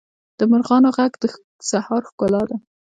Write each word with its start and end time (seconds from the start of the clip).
د 0.37 0.41
مرغانو 0.51 0.89
ږغ 0.95 1.13
د 1.21 1.23
سهار 1.69 2.01
ښکلا 2.09 2.41
ده. 2.49 2.55